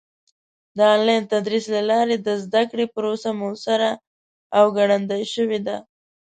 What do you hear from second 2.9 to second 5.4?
پروسه موثره او ګړندۍ